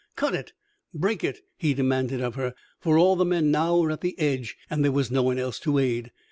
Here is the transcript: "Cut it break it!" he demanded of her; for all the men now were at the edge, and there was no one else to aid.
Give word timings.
"Cut 0.15 0.33
it 0.33 0.53
break 0.95 1.23
it!" 1.23 1.41
he 1.57 1.75
demanded 1.75 2.21
of 2.21 2.33
her; 2.33 2.55
for 2.79 2.97
all 2.97 3.15
the 3.15 3.23
men 3.23 3.51
now 3.51 3.77
were 3.77 3.91
at 3.91 4.01
the 4.01 4.17
edge, 4.19 4.57
and 4.67 4.83
there 4.83 4.91
was 4.91 5.11
no 5.11 5.21
one 5.21 5.37
else 5.37 5.59
to 5.59 5.77
aid. 5.77 6.09